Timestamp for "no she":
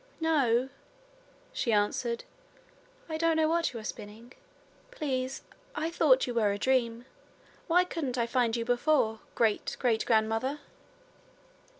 0.19-1.71